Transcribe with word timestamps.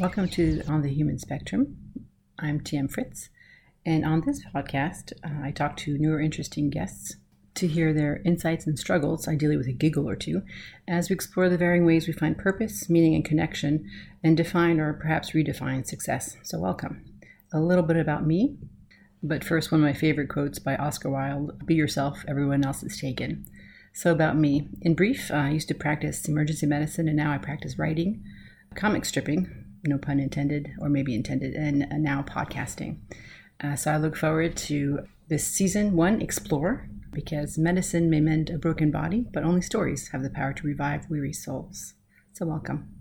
Welcome 0.00 0.30
to 0.30 0.62
On 0.66 0.80
the 0.80 0.88
Human 0.88 1.18
Spectrum. 1.18 1.76
I'm 2.38 2.60
TM 2.60 2.90
Fritz, 2.90 3.28
and 3.84 4.02
on 4.02 4.22
this 4.24 4.42
podcast, 4.46 5.12
uh, 5.22 5.44
I 5.44 5.50
talk 5.50 5.76
to 5.76 5.98
new 5.98 6.14
or 6.14 6.20
interesting 6.22 6.70
guests 6.70 7.16
to 7.56 7.66
hear 7.66 7.92
their 7.92 8.22
insights 8.24 8.66
and 8.66 8.78
struggles, 8.78 9.28
ideally 9.28 9.58
with 9.58 9.66
a 9.66 9.74
giggle 9.74 10.08
or 10.08 10.16
two, 10.16 10.40
as 10.88 11.10
we 11.10 11.14
explore 11.14 11.50
the 11.50 11.58
varying 11.58 11.84
ways 11.84 12.06
we 12.06 12.14
find 12.14 12.38
purpose, 12.38 12.88
meaning, 12.88 13.14
and 13.14 13.26
connection, 13.26 13.86
and 14.24 14.38
define 14.38 14.80
or 14.80 14.94
perhaps 14.94 15.32
redefine 15.32 15.86
success. 15.86 16.38
So, 16.44 16.58
welcome. 16.58 17.04
A 17.52 17.60
little 17.60 17.84
bit 17.84 17.98
about 17.98 18.26
me, 18.26 18.56
but 19.22 19.44
first, 19.44 19.70
one 19.70 19.82
of 19.82 19.86
my 19.86 19.92
favorite 19.92 20.30
quotes 20.30 20.58
by 20.58 20.76
Oscar 20.76 21.10
Wilde 21.10 21.66
Be 21.66 21.74
yourself, 21.74 22.24
everyone 22.26 22.64
else 22.64 22.82
is 22.82 22.98
taken. 22.98 23.44
So, 23.92 24.12
about 24.12 24.38
me. 24.38 24.66
In 24.80 24.94
brief, 24.94 25.30
I 25.30 25.50
used 25.50 25.68
to 25.68 25.74
practice 25.74 26.26
emergency 26.26 26.64
medicine, 26.64 27.06
and 27.06 27.18
now 27.18 27.32
I 27.32 27.36
practice 27.36 27.78
writing, 27.78 28.24
comic 28.74 29.04
stripping, 29.04 29.59
no 29.84 29.98
pun 29.98 30.20
intended, 30.20 30.72
or 30.80 30.88
maybe 30.88 31.14
intended, 31.14 31.54
and 31.54 31.86
now 32.02 32.22
podcasting. 32.22 32.98
Uh, 33.62 33.76
so 33.76 33.92
I 33.92 33.96
look 33.96 34.16
forward 34.16 34.56
to 34.56 35.00
this 35.28 35.46
season 35.46 35.94
one 35.94 36.20
explore 36.20 36.88
because 37.12 37.58
medicine 37.58 38.08
may 38.08 38.20
mend 38.20 38.50
a 38.50 38.58
broken 38.58 38.90
body, 38.90 39.26
but 39.32 39.44
only 39.44 39.62
stories 39.62 40.08
have 40.08 40.22
the 40.22 40.30
power 40.30 40.52
to 40.52 40.66
revive 40.66 41.10
weary 41.10 41.32
souls. 41.32 41.94
So, 42.32 42.46
welcome. 42.46 42.99